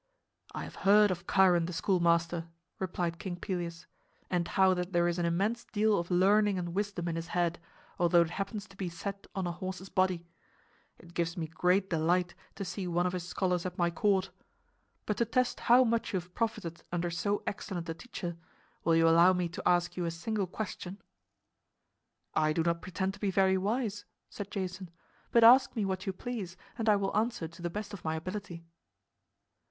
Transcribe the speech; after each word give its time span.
"I 0.55 0.63
have 0.63 0.77
heard 0.77 1.11
of 1.11 1.27
Chiron 1.27 1.67
the 1.67 1.73
schoolmaster," 1.73 2.47
replied 2.79 3.19
King 3.19 3.35
Pelias, 3.35 3.85
"and 4.31 4.47
how 4.47 4.73
that 4.73 4.93
there 4.93 5.07
is 5.07 5.19
an 5.19 5.27
immense 5.27 5.63
deal 5.65 5.99
of 5.99 6.09
learning 6.09 6.57
and 6.57 6.73
wisdom 6.73 7.07
in 7.07 7.15
his 7.15 7.27
head, 7.27 7.59
although 7.99 8.21
it 8.21 8.31
happens 8.31 8.67
to 8.69 8.75
be 8.75 8.89
set 8.89 9.27
on 9.35 9.45
a 9.45 9.51
horse's 9.51 9.89
body. 9.89 10.25
It 10.97 11.13
gives 11.13 11.37
me 11.37 11.45
great 11.45 11.91
delight 11.91 12.33
to 12.55 12.65
see 12.65 12.87
one 12.87 13.05
of 13.05 13.13
his 13.13 13.27
scholars 13.27 13.63
at 13.63 13.77
my 13.77 13.91
court. 13.91 14.31
But 15.05 15.17
to 15.17 15.25
test 15.25 15.59
how 15.59 15.83
much 15.83 16.13
you 16.13 16.19
have 16.19 16.33
profited 16.33 16.81
under 16.91 17.11
so 17.11 17.43
excellent 17.45 17.87
a 17.87 17.93
teacher, 17.93 18.37
will 18.83 18.95
you 18.95 19.07
allow 19.07 19.33
me 19.33 19.49
to 19.49 19.61
ask 19.69 19.95
you 19.95 20.05
a 20.05 20.09
single 20.09 20.47
question?" 20.47 20.99
"I 22.33 22.53
do 22.53 22.63
not 22.63 22.81
pretend 22.81 23.13
to 23.13 23.19
be 23.19 23.29
very 23.29 23.55
wise," 23.55 24.05
said 24.31 24.49
Jason; 24.49 24.89
"but 25.31 25.43
ask 25.43 25.75
me 25.75 25.85
what 25.85 26.07
you 26.07 26.11
please 26.11 26.57
and 26.75 26.89
I 26.89 26.95
will 26.95 27.15
answer 27.15 27.47
to 27.47 27.61
the 27.61 27.69
best 27.69 27.93
of 27.93 28.03
my 28.03 28.15
ability." 28.15 28.65